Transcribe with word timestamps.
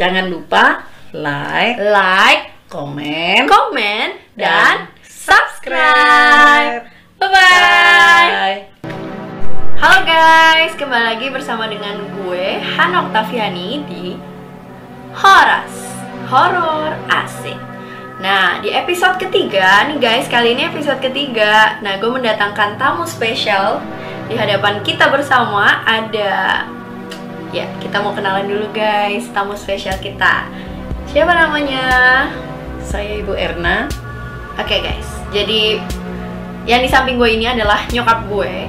Jangan 0.00 0.32
lupa 0.32 0.80
like, 1.12 1.76
like, 1.76 2.72
komen, 2.72 3.44
komen, 3.44 4.16
dan 4.32 4.88
Dan 4.88 4.96
subscribe. 5.04 6.88
Bye-bye. 7.20 7.28
Bye. 7.28 8.58
Halo 9.76 10.00
guys, 10.08 10.72
kembali 10.80 11.04
lagi 11.04 11.28
bersama 11.28 11.68
dengan 11.68 12.00
gue 12.16 12.64
Hana 12.64 13.12
Oktaviani 13.12 13.84
di 13.84 14.16
Horas 15.20 15.68
Horor 16.32 16.96
Asik. 17.12 17.60
Nah, 18.24 18.56
di 18.64 18.72
episode 18.72 19.20
ketiga 19.20 19.84
nih 19.84 20.00
guys, 20.00 20.24
kali 20.32 20.56
ini 20.56 20.64
episode 20.64 21.04
ketiga. 21.04 21.76
Nah, 21.84 22.00
gue 22.00 22.08
mendatangkan 22.08 22.80
tamu 22.80 23.04
spesial 23.04 23.84
di 24.32 24.40
hadapan 24.40 24.80
kita 24.80 25.12
bersama 25.12 25.84
ada 25.84 26.64
ya 27.50 27.66
kita 27.82 27.98
mau 28.02 28.14
kenalan 28.14 28.46
dulu 28.46 28.70
guys 28.70 29.26
tamu 29.34 29.54
spesial 29.58 29.98
kita. 29.98 30.46
Siapa 31.10 31.34
namanya? 31.34 31.82
Saya 32.82 33.18
Ibu 33.22 33.34
Erna. 33.34 33.90
Oke 34.58 34.82
guys, 34.82 35.08
jadi 35.34 35.80
yang 36.68 36.84
di 36.84 36.90
samping 36.90 37.16
gue 37.16 37.30
ini 37.34 37.48
adalah 37.48 37.82
nyokap 37.90 38.28
gue. 38.28 38.68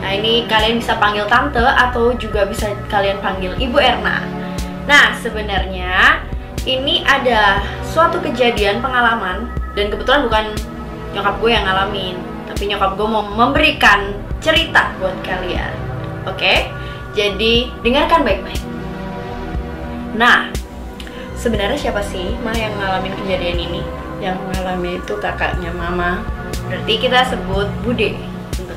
Nah 0.00 0.10
ini 0.16 0.48
kalian 0.48 0.80
bisa 0.80 0.96
panggil 0.96 1.28
tante 1.28 1.60
atau 1.60 2.16
juga 2.16 2.48
bisa 2.48 2.72
kalian 2.88 3.20
panggil 3.20 3.52
Ibu 3.56 3.78
Erna. 3.78 4.24
Nah 4.88 5.14
sebenarnya 5.20 6.24
ini 6.68 7.04
ada 7.06 7.64
suatu 7.86 8.20
kejadian 8.20 8.84
pengalaman 8.84 9.48
dan 9.72 9.88
kebetulan 9.88 10.24
bukan 10.26 10.44
nyokap 11.14 11.34
gue 11.40 11.50
yang 11.52 11.64
ngalamin, 11.64 12.16
tapi 12.48 12.62
nyokap 12.68 12.96
gue 12.98 13.06
mau 13.08 13.22
memberikan 13.22 14.12
cerita 14.40 14.92
buat 14.98 15.14
kalian. 15.22 15.72
Oke, 16.26 16.68
jadi 17.16 17.70
dengarkan 17.82 18.22
baik-baik. 18.22 18.62
Nah, 20.14 20.50
sebenarnya 21.38 21.78
siapa 21.78 22.02
sih 22.04 22.34
mah 22.42 22.54
yang 22.54 22.74
ngalamin 22.78 23.14
kejadian 23.24 23.58
ini? 23.58 23.82
Yang 24.20 24.36
mengalami 24.46 25.00
itu 25.00 25.14
kakaknya 25.16 25.72
Mama. 25.72 26.20
Berarti 26.68 26.94
kita 27.00 27.24
sebut 27.30 27.66
Bude. 27.82 28.14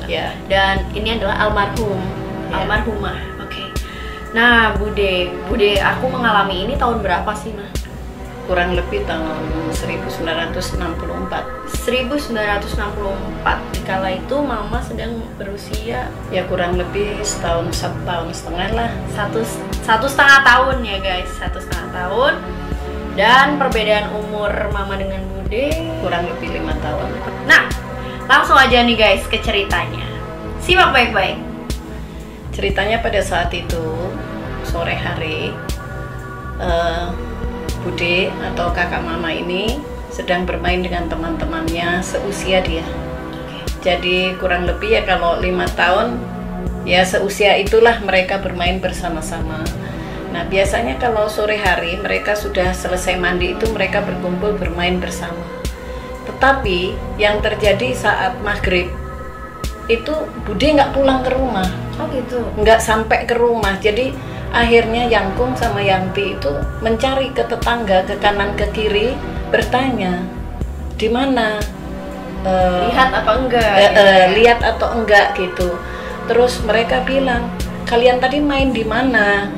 Ya. 0.08 0.36
Dan 0.48 0.84
ini 0.92 1.16
adalah 1.16 1.48
almarhum, 1.48 2.00
Ya. 2.52 2.64
almarhumah. 2.64 3.16
Oke. 3.44 3.72
Nah, 4.32 4.76
Bude, 4.76 5.32
Bude 5.48 5.80
aku 5.80 6.08
mengalami 6.08 6.64
ini 6.68 6.74
tahun 6.76 7.00
berapa 7.00 7.32
sih, 7.36 7.52
Nah? 7.54 7.83
Kurang 8.44 8.76
lebih 8.76 9.08
tahun 9.08 9.72
1964. 9.72 11.64
1964. 11.64 13.88
Kala 13.88 14.12
itu 14.12 14.36
Mama 14.40 14.80
sedang 14.84 15.16
berusia 15.40 16.12
Ya 16.28 16.44
kurang 16.48 16.76
lebih 16.76 17.24
setahun 17.24 17.72
satu 17.72 18.00
tahun 18.04 18.28
setengah 18.36 18.68
lah. 18.76 18.90
satu 19.16 19.40
satu 19.80 20.06
setengah 20.08 20.44
tahun 20.44 20.84
ya 20.84 20.98
guys, 21.00 21.30
satu 21.40 21.56
setengah 21.56 21.88
tahun. 21.92 22.34
Dan 23.16 23.56
perbedaan 23.56 24.12
umur 24.12 24.52
Mama 24.76 25.00
dengan 25.00 25.24
Bude 25.24 25.72
Kurang 26.04 26.28
lebih 26.28 26.60
lima 26.60 26.76
tahun. 26.84 27.08
Nah, 27.48 27.64
langsung 28.28 28.60
aja 28.60 28.84
nih 28.84 28.96
guys 28.96 29.24
ke 29.24 29.40
ceritanya. 29.40 30.04
Simak 30.60 30.92
baik-baik. 30.92 31.40
Ceritanya 32.52 33.00
pada 33.00 33.24
saat 33.24 33.48
itu 33.56 33.84
sore 34.68 34.96
hari 34.96 35.52
eh, 36.60 37.08
Bude 37.84 38.32
atau 38.40 38.72
kakak 38.72 39.04
mama 39.04 39.28
ini 39.28 39.76
sedang 40.08 40.48
bermain 40.48 40.80
dengan 40.80 41.04
teman-temannya 41.04 42.00
seusia 42.00 42.64
dia. 42.64 42.86
Jadi 43.84 44.32
kurang 44.40 44.64
lebih 44.64 44.96
ya 44.96 45.04
kalau 45.04 45.36
lima 45.36 45.68
tahun 45.76 46.16
ya 46.88 47.04
seusia 47.04 47.60
itulah 47.60 48.00
mereka 48.00 48.40
bermain 48.40 48.80
bersama-sama. 48.80 49.60
Nah 50.32 50.48
biasanya 50.48 50.96
kalau 50.96 51.28
sore 51.28 51.60
hari 51.60 52.00
mereka 52.00 52.32
sudah 52.32 52.72
selesai 52.72 53.20
mandi 53.20 53.52
itu 53.52 53.68
mereka 53.70 54.00
berkumpul 54.00 54.56
bermain 54.56 54.96
bersama. 54.96 55.44
Tetapi 56.24 56.96
yang 57.20 57.44
terjadi 57.44 57.92
saat 57.92 58.40
maghrib 58.40 58.88
itu 59.84 60.14
Bude 60.48 60.66
nggak 60.72 60.96
pulang 60.96 61.20
ke 61.20 61.30
rumah 61.36 61.68
Oh 62.00 62.08
gitu. 62.10 62.40
nggak 62.56 62.80
sampai 62.80 63.28
ke 63.28 63.36
rumah 63.36 63.76
jadi 63.78 64.10
akhirnya 64.54 65.10
Yangkung 65.10 65.52
sama 65.52 65.82
Yangti 65.82 66.32
itu 66.32 66.52
mencari 66.78 67.28
ke 67.28 67.42
tetangga 67.42 68.06
ke 68.06 68.14
kanan 68.16 68.54
ke 68.54 68.70
kiri 68.70 69.18
bertanya 69.50 70.22
di 70.94 71.08
mana 71.08 71.58
Eh, 72.44 72.80
Lihat 72.86 73.08
apa 73.14 73.32
enggak? 73.34 73.72
eh, 73.72 73.88
ya? 73.88 74.26
lihat 74.30 74.60
atau 74.60 74.92
enggak 74.94 75.32
gitu 75.32 75.80
terus 76.24 76.60
mereka 76.60 77.00
bilang 77.00 77.48
kalian 77.84 78.20
tadi 78.20 78.36
main 78.36 78.68
di 78.68 78.84
mana 78.84 79.48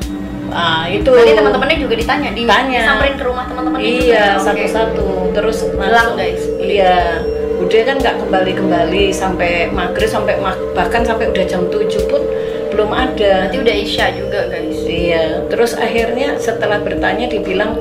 ah 0.48 0.86
itu 0.86 1.10
Tadi 1.10 1.34
teman-temannya 1.34 1.82
juga 1.82 1.98
ditanya, 1.98 2.30
di 2.30 2.46
Tanya. 2.46 2.86
disamperin 2.86 3.14
ke 3.14 3.24
rumah 3.26 3.44
teman-temannya 3.44 3.90
juga. 3.90 4.06
iya 4.06 4.26
satu-satu 4.38 5.06
terus 5.34 5.66
Bilang, 5.66 5.90
langsung 5.90 6.14
guys. 6.16 6.42
iya 6.56 7.26
Bude 7.58 7.78
kan 7.82 7.98
nggak 7.98 8.16
kembali-kembali 8.20 9.04
sampai 9.10 9.50
maghrib 9.68 10.06
sampai 10.06 10.38
mag- 10.38 10.62
bahkan 10.70 11.02
sampai 11.02 11.26
udah 11.26 11.42
jam 11.42 11.66
7 11.66 11.82
pun 12.06 12.22
belum 12.71 12.91
ada 12.91 13.47
Berarti 13.47 13.59
udah 13.62 13.77
Isya 13.77 14.06
juga 14.19 14.41
guys. 14.50 14.81
Iya, 14.84 15.47
terus 15.49 15.72
akhirnya 15.78 16.37
setelah 16.37 16.82
bertanya 16.82 17.31
dibilang 17.31 17.78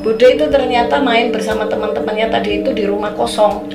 Bude 0.00 0.32
itu 0.32 0.48
ternyata 0.48 0.96
main 1.04 1.28
bersama 1.28 1.68
teman-temannya 1.68 2.32
tadi 2.32 2.64
itu 2.64 2.72
di 2.72 2.88
rumah 2.88 3.12
kosong. 3.12 3.68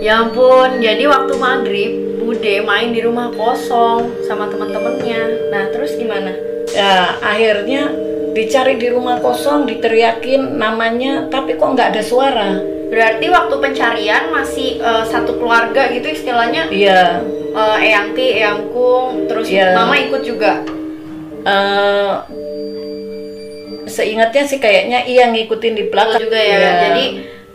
Ya 0.00 0.24
ampun, 0.24 0.80
jadi 0.80 1.04
waktu 1.04 1.36
maghrib 1.36 1.92
Bude 2.16 2.64
main 2.64 2.96
di 2.96 3.04
rumah 3.04 3.28
kosong 3.34 4.24
sama 4.24 4.48
teman-temannya. 4.48 5.52
Nah 5.52 5.68
terus 5.68 5.96
gimana? 6.00 6.32
Ya, 6.72 7.18
akhirnya 7.20 7.92
dicari 8.32 8.78
di 8.78 8.88
rumah 8.88 9.18
kosong, 9.18 9.66
diteriakin 9.66 10.56
namanya, 10.56 11.26
tapi 11.28 11.58
kok 11.58 11.76
nggak 11.76 11.92
ada 11.96 12.02
suara. 12.04 12.79
Berarti 12.90 13.26
waktu 13.26 13.54
pencarian 13.56 14.24
masih 14.28 14.82
eh, 14.82 15.04
satu 15.06 15.38
keluarga 15.38 15.86
gitu 15.88 16.10
istilahnya 16.10 16.66
Iya, 16.68 17.22
eh, 17.54 17.76
Eyang 17.86 18.12
Ti, 18.12 18.26
Eyang 18.36 18.62
Kung, 18.68 19.30
terus 19.30 19.46
Iya. 19.46 19.72
Mama 19.72 19.94
ikut 19.96 20.22
juga. 20.22 20.66
eh, 21.40 22.12
seingatnya 23.86 24.44
sih 24.44 24.58
kayaknya 24.58 25.02
iya 25.04 25.30
ngikutin 25.30 25.74
di 25.74 25.84
belakang 25.88 26.20
juga 26.20 26.36
ya. 26.36 26.58
Iya. 26.58 26.72
Jadi 26.84 27.04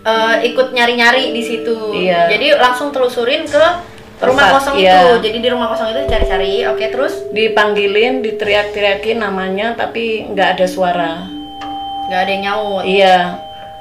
eh, 0.01 0.35
ikut 0.49 0.67
nyari-nyari 0.71 1.31
di 1.31 1.41
situ. 1.41 1.77
Iya. 1.93 2.27
Jadi 2.27 2.47
langsung 2.55 2.89
telusurin 2.89 3.45
ke 3.45 3.63
rumah 4.15 4.47
Tempat, 4.47 4.55
kosong 4.57 4.75
iya. 4.79 4.95
itu. 4.95 5.09
Jadi 5.21 5.37
di 5.37 5.49
rumah 5.49 5.67
kosong 5.69 5.91
itu 5.91 6.01
cari-cari. 6.07 6.63
Oke, 6.65 6.87
terus 6.87 7.13
dipanggilin, 7.29 8.23
diteriak-teriakin 8.23 9.19
namanya, 9.19 9.75
tapi 9.75 10.25
nggak 10.31 10.57
ada 10.57 10.65
suara. 10.65 11.13
nggak 12.05 12.21
ada 12.21 12.31
yang 12.31 12.43
nyaut. 12.45 12.83
Iya, 12.85 13.17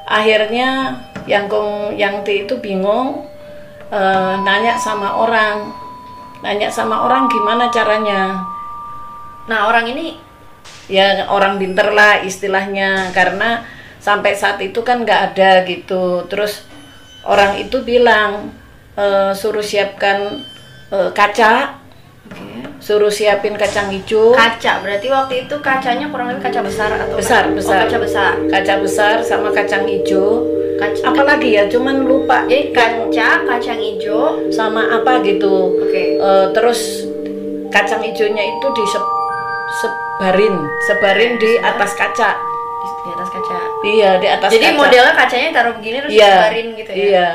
akhirnya 0.04 0.96
yang 1.26 1.48
kong 1.48 1.94
yang 1.96 2.20
Ti 2.22 2.44
itu 2.44 2.54
bingung, 2.60 3.24
eh, 3.88 4.34
nanya 4.40 4.76
sama 4.76 5.14
orang, 5.16 5.72
nanya 6.40 6.68
sama 6.68 7.04
orang 7.04 7.28
gimana 7.28 7.68
caranya. 7.72 8.40
Nah 9.48 9.68
orang 9.68 9.88
ini 9.88 10.06
Ya 10.84 11.24
orang 11.32 11.56
pinter 11.56 11.96
lah 11.96 12.20
istilahnya, 12.20 13.08
karena 13.16 13.64
sampai 14.04 14.36
saat 14.36 14.60
itu 14.60 14.84
kan 14.84 15.00
nggak 15.00 15.32
ada 15.32 15.64
gitu. 15.64 16.28
Terus 16.28 16.68
orang 17.24 17.56
itu 17.56 17.80
bilang 17.80 18.52
eh, 18.92 19.32
suruh 19.32 19.64
siapkan 19.64 20.44
eh, 20.92 21.08
kaca, 21.16 21.80
suruh 22.84 23.08
siapin 23.08 23.56
kacang 23.56 23.88
hijau, 23.88 24.36
kaca. 24.36 24.84
Berarti 24.84 25.08
waktu 25.08 25.34
itu 25.48 25.56
kacanya 25.64 26.12
kurang 26.12 26.36
lebih 26.36 26.52
kaca 26.52 26.60
besar 26.60 26.90
atau 27.00 27.16
Besar, 27.16 27.48
Oh, 27.48 27.56
besar. 27.56 27.88
kaca 27.88 27.98
besar. 28.04 28.32
kaca 28.52 28.74
besar 28.84 29.14
sama 29.24 29.48
kacang 29.56 29.88
hijau. 29.88 30.44
Kaca. 30.74 31.02
Apalagi 31.14 31.54
ya, 31.54 31.64
cuman 31.70 32.02
lupa. 32.02 32.42
Jadi 32.50 32.74
kaca, 32.74 33.46
kacang 33.46 33.78
hijau. 33.78 34.50
sama 34.50 34.90
apa 34.90 35.22
gitu. 35.22 35.78
Oke. 35.78 36.18
Eh, 36.18 36.46
terus 36.50 37.06
kacang 37.70 38.02
hijaunya 38.02 38.54
itu 38.54 38.66
di 38.74 38.84
sebarin, 39.82 40.54
sebarin 40.86 41.32
di 41.38 41.52
atas 41.58 41.94
kaca. 41.98 42.38
Di, 43.04 43.10
atas 43.12 43.28
kaca. 43.30 43.58
Iya, 43.84 44.10
di 44.22 44.28
atas 44.30 44.48
Jadi 44.54 44.66
kaca. 44.72 44.78
modelnya 44.78 45.14
kacanya 45.14 45.48
taruh 45.50 45.72
begini 45.78 45.96
terus 46.04 46.12
iya, 46.14 46.30
disebarin 46.30 46.66
gitu 46.74 46.90
ya. 46.90 47.04
Iya. 47.04 47.28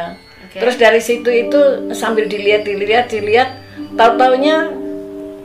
Oke. 0.49 0.57
Terus 0.65 0.75
dari 0.81 1.01
situ 1.03 1.29
itu 1.29 1.61
sambil 1.93 2.25
dilihat, 2.25 2.65
dilihat, 2.65 3.05
dilihat, 3.13 3.49
tahu-taunya 3.93 4.73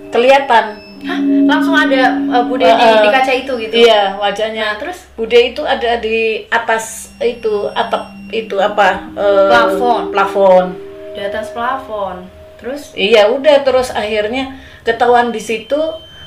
kelihatan. 0.08 0.80
Hah, 1.04 1.20
langsung 1.20 1.53
ada 1.86 2.08
uh, 2.32 2.44
bude 2.48 2.64
di, 2.64 2.70
Eh, 2.70 2.98
di 3.04 3.08
kaca 3.12 3.32
itu 3.32 3.52
gitu. 3.60 3.74
Iya, 3.74 4.16
wajahnya. 4.16 4.64
Nah, 4.72 4.76
terus 4.80 4.98
Bude 5.14 5.38
itu 5.38 5.62
ada 5.62 6.00
di 6.00 6.48
atas 6.48 7.12
itu 7.20 7.68
atap 7.70 8.10
itu 8.32 8.56
apa? 8.58 9.12
eh, 9.14 9.48
Plafon. 9.50 10.02
Plafon. 10.10 10.66
di 11.14 11.20
atas 11.22 11.54
plafon. 11.54 12.26
Terus 12.58 12.90
Iya 12.96 13.30
udah 13.30 13.62
terus 13.62 13.94
akhirnya 13.94 14.56
ketahuan 14.82 15.30
di 15.30 15.38
situ 15.38 15.78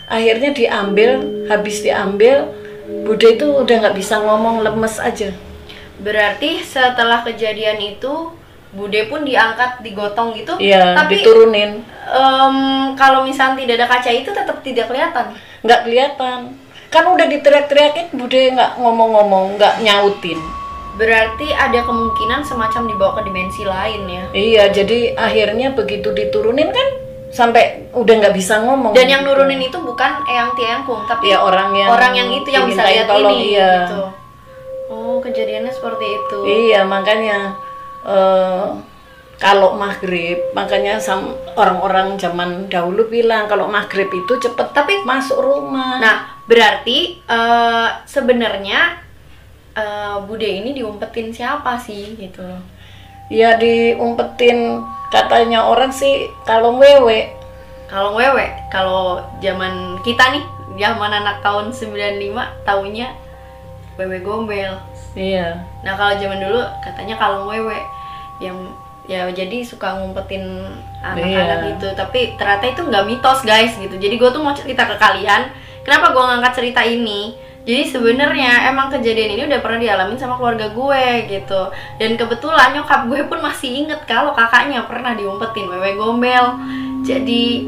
akhirnya 0.07 0.56
diambil 0.56 1.19
habis 1.51 1.83
diambil 1.83 2.48
Bude 3.04 3.36
itu 3.36 3.44
udah 3.44 3.75
nggak 3.83 3.98
bisa 4.00 4.15
ngomong 4.24 4.63
lemes 4.63 4.95
aja 4.95 5.36
berarti 5.98 6.62
setelah 6.62 7.25
kejadian 7.25 7.81
itu 7.81 8.31
bude 8.69 9.01
pun 9.09 9.25
diangkat 9.25 9.81
digotong 9.81 10.38
gitu. 10.38 10.54
iya 10.62 10.94
Tapi 10.94 11.19
diturunin 11.19 11.81
em, 12.06 12.56
kalau 12.94 13.25
misalnya 13.25 13.57
tidak 13.65 13.75
ada 13.81 13.88
kaca 13.89 14.12
itu 14.13 14.30
tetap 14.30 14.57
tidak 14.62 14.86
kelihatan. 14.88 15.33
Nggak 15.65 15.81
kelihatan 15.86 16.54
kan 16.88 17.04
udah 17.04 17.27
diteriak-teriakin 17.27 18.15
bude 18.15 18.42
nggak 18.56 18.80
ngomong-ngomong 18.80 19.57
nggak 19.57 19.83
nyautin 19.83 20.39
Berarti 20.98 21.54
ada 21.54 21.86
kemungkinan 21.86 22.42
semacam 22.42 22.89
dibawa 22.89 23.21
ke 23.21 23.30
dimensi 23.30 23.62
lain 23.62 24.01
ya. 24.09 24.24
iya 24.33 24.63
jadi 24.74 25.13
akhirnya 25.13 25.77
begitu 25.77 26.09
diturunin 26.09 26.74
kan 26.74 26.88
sampai 27.30 27.86
udah 27.94 28.13
nggak 28.18 28.33
bisa 28.33 28.65
ngomong 28.65 28.98
Dan 28.98 29.06
yang 29.06 29.21
nurunin 29.21 29.62
itu 29.62 29.77
bukan 29.77 30.25
Eyang 30.25 30.57
Tiangkung, 30.57 31.06
tapi 31.06 31.30
ya 31.30 31.44
orang 31.44 31.69
yang 31.75 31.89
orang 31.94 32.13
yang 32.18 32.30
itu 32.33 32.50
yang 32.50 32.65
bisa 32.65 32.81
lihat 32.81 33.06
tolong, 33.06 33.36
ini 33.38 33.54
iya. 33.54 33.71
gitu. 33.86 34.01
Oh, 34.88 35.19
kejadiannya 35.19 35.69
seperti 35.69 36.06
itu. 36.07 36.38
Iya 36.48 36.81
makanya 36.88 37.54
eh, 38.07 38.65
kalau 39.38 39.78
maghrib 39.78 40.42
makanya 40.57 40.98
orang-orang 41.54 42.18
zaman 42.18 42.66
dahulu 42.68 43.06
bilang 43.06 43.45
kalau 43.45 43.69
maghrib 43.69 44.10
itu 44.10 44.34
cepet 44.42 44.68
tapi 44.74 45.06
masuk 45.06 45.38
rumah. 45.38 46.01
Nah, 46.01 46.18
berarti 46.50 47.22
eh, 47.22 47.89
sebenarnya 48.10 48.98
eh, 49.78 50.18
Bude 50.25 50.50
ini 50.50 50.74
diumpetin 50.74 51.30
siapa 51.30 51.78
sih 51.78 52.18
gitu 52.18 52.45
ya 53.28 53.60
diumpetin 53.60 54.80
katanya 55.12 55.68
orang 55.68 55.92
sih 55.92 56.31
kalau 56.48 56.75
wewe. 56.80 57.36
Kalau 57.88 58.19
wewe, 58.19 58.51
kalau 58.68 59.24
zaman 59.40 59.95
kita 60.04 60.36
nih, 60.36 60.44
zaman 60.75 61.07
anak 61.07 61.40
tahun 61.40 61.72
95 61.72 62.36
taunya 62.68 63.16
wewe 63.95 64.19
gombel. 64.19 64.75
iya. 65.16 65.63
Nah, 65.88 65.95
kalau 65.95 66.19
zaman 66.19 66.44
dulu 66.44 66.60
katanya 66.83 67.16
kalau 67.16 67.48
wewe. 67.48 67.80
Yang 68.44 68.75
ya 69.07 69.24
jadi 69.31 69.63
suka 69.63 69.95
ngumpetin 69.98 70.44
anak-anak 71.00 71.59
Iya. 71.63 71.68
gitu. 71.74 71.88
Tapi 71.95 72.36
ternyata 72.36 72.65
itu 72.68 72.81
nggak 72.83 73.06
mitos 73.07 73.39
guys 73.42 73.74
gitu. 73.80 73.95
Jadi 73.95 74.15
gue 74.19 74.30
tuh 74.30 74.44
mau 74.44 74.51
cerita 74.51 74.83
ke 74.83 75.00
kalian 75.00 75.48
kenapa 75.81 76.12
gue 76.12 76.24
ngangkat 76.24 76.54
cerita 76.54 76.83
ini? 76.83 77.31
Jadi 77.68 77.83
sebenarnya 77.83 78.71
emang 78.71 78.88
kejadian 78.88 79.36
ini 79.36 79.44
udah 79.44 79.59
pernah 79.59 79.80
dialamin 79.80 80.15
sama 80.15 80.36
keluarga 80.36 80.71
gue 80.71 81.04
gitu. 81.27 81.62
Dan 82.00 82.15
kebetulan 82.15 82.71
nyokap 82.71 83.07
gue 83.07 83.24
pun 83.27 83.39
masih 83.39 83.83
inget 83.83 84.00
kalau 84.07 84.31
kakaknya 84.31 84.88
pernah 84.88 85.12
diumpetin 85.12 85.68
wewe 85.68 85.95
gombel. 85.95 86.56
Jadi 87.04 87.68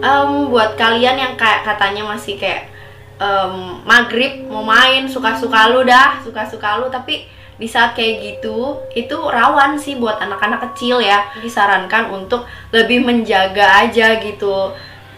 em, 0.00 0.30
buat 0.48 0.76
kalian 0.76 1.16
yang 1.16 1.34
kayak 1.36 1.64
katanya 1.64 2.08
masih 2.08 2.36
kayak 2.36 2.68
em, 3.16 3.80
maghrib 3.84 4.48
mau 4.48 4.64
main 4.64 5.04
suka-suka 5.04 5.72
lu 5.72 5.84
dah 5.84 6.20
suka-suka 6.24 6.80
lu. 6.80 6.88
Tapi 6.88 7.28
di 7.54 7.70
saat 7.70 7.94
kayak 7.94 8.20
gitu 8.22 8.82
itu 8.98 9.16
rawan 9.16 9.78
sih 9.78 9.94
buat 9.94 10.18
anak-anak 10.18 10.72
kecil 10.72 10.98
ya 10.98 11.22
disarankan 11.38 12.10
untuk 12.10 12.46
lebih 12.74 13.06
menjaga 13.06 13.86
aja 13.86 14.18
gitu 14.18 14.74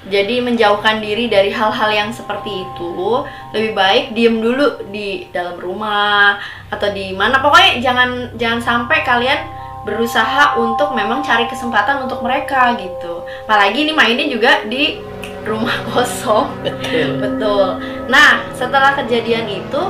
jadi 0.07 0.39
menjauhkan 0.39 1.03
diri 1.03 1.27
dari 1.27 1.51
hal-hal 1.51 1.91
yang 1.91 2.11
seperti 2.15 2.63
itu 2.63 3.25
lebih 3.51 3.73
baik 3.75 4.05
diem 4.15 4.39
dulu 4.39 4.87
di 4.95 5.27
dalam 5.35 5.59
rumah 5.59 6.39
atau 6.71 6.93
di 6.95 7.11
mana 7.17 7.43
pokoknya 7.43 7.83
jangan 7.83 8.11
jangan 8.39 8.61
sampai 8.63 9.03
kalian 9.03 9.41
berusaha 9.83 10.59
untuk 10.59 10.95
memang 10.95 11.23
cari 11.23 11.47
kesempatan 11.47 12.07
untuk 12.07 12.23
mereka 12.23 12.75
gitu 12.79 13.23
apalagi 13.47 13.87
ini 13.87 13.93
mainnya 13.95 14.27
juga 14.27 14.63
di 14.67 14.99
rumah 15.47 15.79
kosong 15.95 16.51
betul. 16.61 17.23
Betul. 17.23 17.69
Nah, 18.11 18.43
setelah 18.53 18.99
kejadian 18.99 19.47
itu 19.47 19.83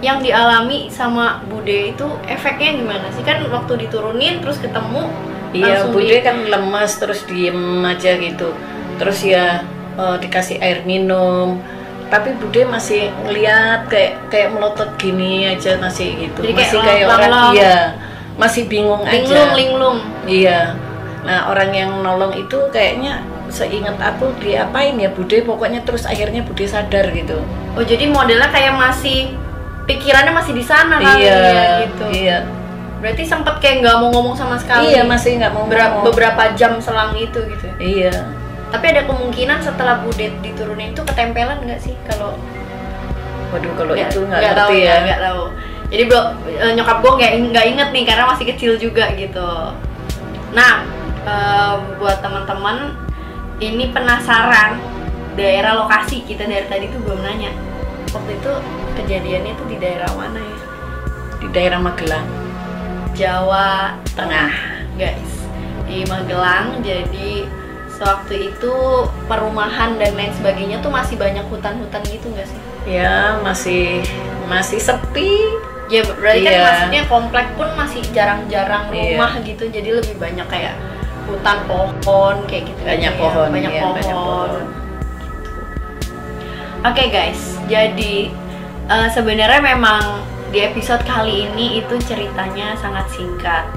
yang 0.00 0.22
dialami 0.22 0.88
sama 0.88 1.42
Bude 1.46 1.92
itu 1.94 2.06
efeknya 2.26 2.78
gimana 2.78 3.06
sih? 3.14 3.22
Kan 3.26 3.42
waktu 3.48 3.88
diturunin 3.88 4.40
terus 4.42 4.58
ketemu 4.62 5.10
Iya 5.48 5.88
bude 5.88 6.12
di- 6.12 6.20
kan 6.20 6.44
lemas 6.44 7.00
terus 7.00 7.24
diem 7.24 7.80
aja 7.80 8.20
gitu. 8.20 8.52
Terus 9.00 9.18
ya 9.24 9.64
eh, 9.96 10.16
dikasih 10.20 10.60
air 10.60 10.84
minum. 10.84 11.58
Tapi 12.08 12.36
bude 12.40 12.64
masih 12.64 13.12
ngeliat 13.24 13.88
kayak 13.92 14.32
kayak 14.32 14.48
melotot 14.56 14.90
gini 14.96 15.48
aja 15.48 15.76
masih 15.76 16.28
gitu. 16.28 16.40
Jadi 16.40 16.52
kayak 16.52 16.68
masih 16.68 16.78
kayak 16.80 17.06
orang 17.08 17.20
lang-lang. 17.20 17.52
iya 17.56 17.76
masih 18.38 18.62
bingung 18.70 19.02
linglung 19.02 19.50
aja. 19.50 19.58
linglung. 19.58 19.98
Iya. 20.24 20.60
Nah, 21.26 21.50
orang 21.52 21.74
yang 21.74 21.90
nolong 22.00 22.32
itu 22.32 22.56
kayaknya 22.72 23.20
seingat 23.48 23.96
aku 23.98 24.30
diapain 24.40 24.96
ya 24.96 25.10
Bude 25.12 25.42
pokoknya 25.42 25.82
terus 25.84 26.04
akhirnya 26.06 26.44
Bude 26.44 26.64
sadar 26.64 27.10
gitu. 27.12 27.40
Oh, 27.76 27.84
jadi 27.84 28.08
modelnya 28.08 28.48
kayak 28.48 28.76
masih 28.76 29.32
pikirannya 29.88 30.30
masih 30.30 30.52
di 30.52 30.60
sana 30.60 31.00
kali 31.00 31.24
iya, 31.24 31.34
ya 31.34 31.64
gitu. 31.82 32.04
Iya. 32.12 32.38
Berarti 33.00 33.22
sempet 33.24 33.54
kayak 33.58 33.76
nggak 33.80 33.96
mau 33.96 34.08
ngomong 34.12 34.36
sama 34.36 34.60
sekali. 34.60 34.92
Iya, 34.92 35.02
masih 35.02 35.40
nggak 35.40 35.52
mau 35.54 35.64
Bera- 35.64 35.96
ngomong. 35.96 36.04
beberapa 36.12 36.42
jam 36.52 36.76
selang 36.78 37.16
itu 37.16 37.40
gitu. 37.48 37.64
ya. 37.64 37.74
Iya. 37.80 38.14
Tapi 38.68 38.84
ada 38.92 39.08
kemungkinan 39.08 39.64
setelah 39.64 40.04
Bude 40.04 40.28
diturunin 40.38 40.92
itu 40.92 41.00
ketempelan 41.00 41.64
nggak 41.64 41.80
sih 41.80 41.96
kalau 42.04 42.36
Waduh, 43.48 43.72
kalau 43.80 43.96
Nggak- 43.96 44.12
itu 44.12 44.20
nggak 44.28 44.52
tahu 44.52 44.70
ya. 44.76 44.94
nggak 45.08 45.20
tahu 45.24 45.42
jadi 45.88 46.02
bro 46.04 46.20
eh, 46.52 46.72
nyokap 46.76 47.00
gue 47.00 47.12
nggak 47.16 47.32
nggak 47.48 47.64
inget 47.64 47.88
nih 47.96 48.04
karena 48.04 48.24
masih 48.28 48.44
kecil 48.44 48.72
juga 48.76 49.08
gitu 49.16 49.48
nah 50.52 50.84
eh, 51.24 51.74
buat 51.96 52.20
teman-teman 52.20 52.92
ini 53.56 53.88
penasaran 53.88 54.76
daerah 55.32 55.80
lokasi 55.80 56.28
kita 56.28 56.44
dari 56.44 56.68
tadi 56.68 56.92
tuh 56.92 57.00
belum 57.00 57.24
nanya 57.24 57.56
waktu 58.10 58.32
itu 58.34 58.52
kejadiannya 58.94 59.52
tuh 59.54 59.66
di 59.66 59.76
daerah 59.76 60.10
mana 60.12 60.38
ya 60.38 60.58
Di 61.38 61.46
daerah 61.48 61.78
Magelang 61.78 62.26
Jawa 63.12 63.94
Tengah. 64.12 64.50
guys 64.94 65.32
di 65.84 66.04
Magelang 66.04 66.80
jadi 66.80 67.46
sewaktu 67.88 68.52
itu 68.52 68.74
perumahan 69.24 69.96
dan 69.96 70.12
lain 70.12 70.30
sebagainya 70.32 70.78
tuh 70.78 70.88
masih 70.88 71.16
banyak 71.16 71.42
hutan-hutan 71.44 72.02
gitu 72.04 72.28
nggak 72.28 72.46
sih 72.46 72.60
Ya, 72.86 73.36
masih 73.38 74.00
masih 74.46 74.80
sepi. 74.80 75.44
Ya 75.88 76.00
berarti 76.06 76.40
kan 76.40 76.52
Iya. 76.52 76.64
maksudnya 76.64 77.02
komplek 77.04 77.46
pun 77.52 77.68
masih 77.74 78.00
jarang-jarang 78.08 78.88
Iya. 78.88 79.16
rumah 79.18 79.36
gitu 79.42 79.68
jadi 79.68 79.90
lebih 79.94 80.16
banyak 80.16 80.46
kayak 80.46 80.72
hutan 81.24 81.58
pohon 81.64 82.36
kayak 82.44 82.64
gitu 82.66 82.80
Banyak 82.80 83.12
ya. 83.12 83.18
pohon, 83.18 83.48
banyak 83.50 83.68
iya, 83.70 83.80
pohon. 83.82 83.94
banyak 83.94 84.14
pohon. 84.14 84.50
Oke 86.80 87.04
guys, 87.08 87.57
jadi 87.68 88.32
eh, 88.88 89.08
sebenarnya 89.12 89.60
memang 89.60 90.24
di 90.48 90.64
episode 90.64 91.04
kali 91.04 91.52
ini 91.52 91.84
itu 91.84 91.94
ceritanya 92.00 92.72
sangat 92.80 93.06
singkat. 93.12 93.68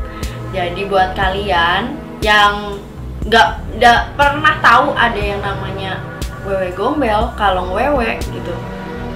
Jadi 0.55 0.87
buat 0.87 1.15
kalian 1.15 1.95
yang 2.23 2.79
nggak 3.27 3.77
nggak 3.77 4.01
pernah 4.15 4.55
tahu 4.63 4.95
ada 4.95 5.19
yang 5.19 5.43
namanya 5.43 5.99
wewe 6.47 6.71
gombel, 6.73 7.35
kalong 7.35 7.75
wewe 7.75 8.17
gitu. 8.23 8.55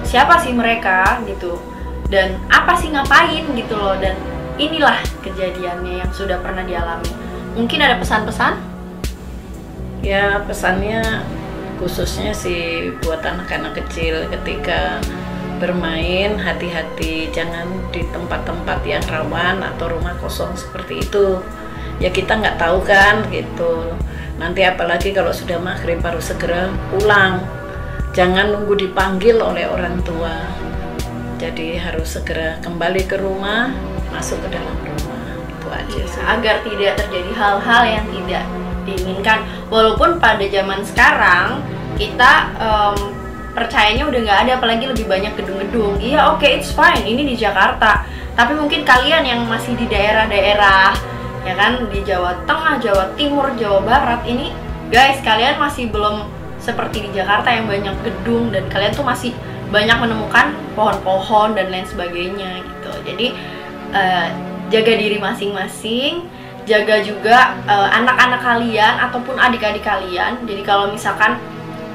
Siapa 0.06 0.38
sih 0.38 0.52
mereka 0.54 1.18
gitu? 1.26 1.58
Dan 2.06 2.38
apa 2.52 2.78
sih 2.78 2.92
ngapain 2.92 3.42
gitu 3.56 3.74
loh? 3.74 3.98
Dan 3.98 4.14
inilah 4.60 5.00
kejadiannya 5.24 6.06
yang 6.06 6.10
sudah 6.14 6.38
pernah 6.38 6.62
dialami. 6.62 7.10
Mungkin 7.58 7.82
ada 7.82 7.98
pesan-pesan? 7.98 8.54
Ya, 10.04 10.38
pesannya 10.46 11.02
khususnya 11.76 12.32
sih 12.32 12.92
buat 13.04 13.20
anak-anak 13.24 13.76
kecil 13.84 14.28
ketika 14.32 15.00
bermain 15.56 16.36
hati-hati 16.36 17.32
jangan 17.32 17.64
di 17.88 18.04
tempat-tempat 18.12 18.84
yang 18.84 19.04
rawan 19.08 19.64
atau 19.64 19.96
rumah 19.96 20.12
kosong 20.20 20.52
seperti 20.56 21.00
itu. 21.04 21.40
Ya 21.96 22.12
kita 22.12 22.36
nggak 22.36 22.60
tahu 22.60 22.84
kan 22.84 23.24
gitu. 23.32 23.96
Nanti 24.36 24.68
apalagi 24.68 25.16
kalau 25.16 25.32
sudah 25.32 25.56
maghrib 25.56 26.00
baru 26.04 26.20
segera 26.20 26.68
pulang. 26.92 27.40
Jangan 28.12 28.52
nunggu 28.52 28.76
dipanggil 28.88 29.40
oleh 29.40 29.64
orang 29.68 30.00
tua. 30.04 30.44
Jadi 31.36 31.76
harus 31.76 32.16
segera 32.16 32.60
kembali 32.60 33.04
ke 33.08 33.16
rumah 33.20 33.72
masuk 34.12 34.40
ke 34.44 34.48
dalam 34.52 34.76
rumah. 34.84 35.24
Itu 35.56 35.68
aja 35.72 36.00
sih. 36.04 36.22
agar 36.24 36.60
tidak 36.64 37.00
terjadi 37.00 37.32
hal-hal 37.32 37.82
yang 37.84 38.06
tidak 38.12 38.44
diinginkan. 38.86 39.42
Walaupun 39.68 40.22
pada 40.22 40.46
zaman 40.46 40.80
sekarang 40.86 41.60
kita 41.98 42.32
em, 42.56 42.96
percayanya 43.56 44.04
udah 44.06 44.20
nggak 44.20 44.40
ada 44.46 44.52
apalagi 44.60 44.84
lebih 44.86 45.10
banyak 45.10 45.32
gedung-gedung. 45.34 45.98
Iya 45.98 46.32
oke 46.32 46.44
it's 46.46 46.70
fine 46.70 47.02
ini 47.02 47.26
di 47.26 47.34
Jakarta. 47.34 48.06
Tapi 48.36 48.52
mungkin 48.54 48.84
kalian 48.84 49.24
yang 49.24 49.40
masih 49.48 49.74
di 49.74 49.88
daerah-daerah 49.88 50.92
ya 51.46 51.54
kan 51.54 51.78
di 51.88 52.02
Jawa 52.02 52.42
Tengah 52.44 52.82
Jawa 52.82 53.04
Timur 53.14 53.54
Jawa 53.54 53.80
Barat 53.86 54.26
ini 54.26 54.50
guys 54.90 55.22
kalian 55.22 55.56
masih 55.56 55.88
belum 55.94 56.26
seperti 56.58 57.06
di 57.06 57.10
Jakarta 57.14 57.48
yang 57.54 57.70
banyak 57.70 57.94
gedung 58.02 58.50
dan 58.50 58.66
kalian 58.66 58.90
tuh 58.90 59.06
masih 59.06 59.30
banyak 59.70 59.94
menemukan 59.98 60.54
pohon-pohon 60.74 61.54
dan 61.54 61.70
lain 61.70 61.86
sebagainya 61.86 62.62
gitu. 62.62 62.92
Jadi 63.06 63.26
eh, 63.94 64.28
jaga 64.70 64.92
diri 64.98 65.18
masing-masing 65.22 66.26
jaga 66.66 66.98
juga 67.00 67.54
eh, 67.64 67.88
anak-anak 67.94 68.40
kalian 68.42 68.94
ataupun 69.08 69.38
adik-adik 69.38 69.86
kalian. 69.86 70.42
Jadi 70.44 70.62
kalau 70.66 70.90
misalkan 70.90 71.38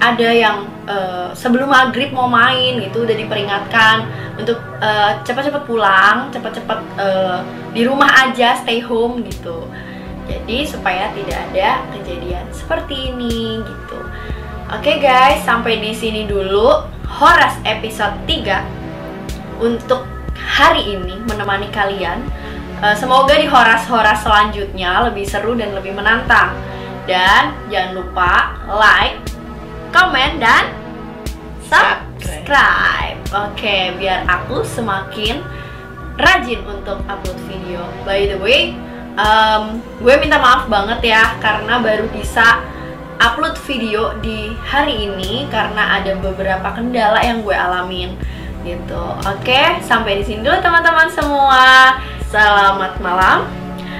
ada 0.02 0.30
yang 0.34 0.66
eh, 0.90 1.30
sebelum 1.38 1.70
maghrib 1.70 2.10
mau 2.10 2.26
main 2.26 2.82
gitu 2.82 3.06
udah 3.06 3.14
diperingatkan 3.14 4.10
untuk 4.42 4.58
eh, 4.82 5.22
cepat-cepat 5.22 5.64
pulang 5.70 6.34
cepat-cepat 6.34 6.80
eh, 6.98 7.40
di 7.76 7.86
rumah 7.86 8.10
aja 8.26 8.58
stay 8.58 8.82
home 8.82 9.22
gitu. 9.28 9.70
Jadi 10.26 10.64
supaya 10.64 11.12
tidak 11.14 11.38
ada 11.52 11.84
kejadian 11.94 12.48
seperti 12.50 13.14
ini 13.14 13.62
gitu. 13.62 14.00
Oke 14.72 15.04
guys 15.04 15.44
sampai 15.44 15.84
di 15.84 15.92
sini 15.92 16.24
dulu 16.26 16.88
Horas 17.12 17.60
episode 17.68 18.16
3 18.24 19.60
untuk 19.60 20.08
hari 20.34 20.98
ini 20.98 21.20
menemani 21.28 21.68
kalian. 21.70 22.24
Eh, 22.82 22.98
semoga 22.98 23.38
di 23.38 23.46
Horas-Horas 23.46 24.26
selanjutnya 24.26 25.06
lebih 25.06 25.22
seru 25.22 25.54
dan 25.54 25.70
lebih 25.78 25.94
menantang. 25.94 26.58
Dan 27.06 27.54
jangan 27.70 27.94
lupa 27.94 28.58
like, 28.74 29.22
komen, 29.94 30.42
dan 30.42 30.74
subscribe. 31.70 33.22
Oke, 33.30 33.94
biar 34.02 34.26
aku 34.26 34.66
semakin 34.66 35.46
rajin 36.18 36.66
untuk 36.66 37.06
upload 37.06 37.38
video. 37.46 37.86
By 38.02 38.26
the 38.26 38.42
way, 38.42 38.74
um, 39.14 39.78
gue 40.02 40.18
minta 40.18 40.42
maaf 40.42 40.66
banget 40.66 41.14
ya 41.14 41.38
karena 41.38 41.78
baru 41.78 42.10
bisa 42.10 42.66
upload 43.22 43.62
video 43.70 44.18
di 44.26 44.58
hari 44.66 45.06
ini 45.06 45.46
karena 45.54 46.02
ada 46.02 46.18
beberapa 46.18 46.74
kendala 46.74 47.22
yang 47.22 47.46
gue 47.46 47.54
alamin 47.54 48.18
gitu. 48.66 49.06
Oke, 49.22 49.78
sampai 49.86 50.18
di 50.18 50.24
sini 50.26 50.42
dulu 50.42 50.58
teman-teman 50.58 51.14
semua. 51.14 51.62
Selamat 52.32 52.96
malam, 53.04 53.44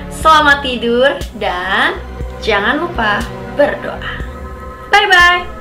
selamat 0.08 0.64
tidur 0.64 1.12
dan 1.36 2.00
jangan 2.40 2.80
lupa 2.80 3.20
berdoa. 3.60 4.00
Bye 4.88 5.08
bye. 5.12 5.61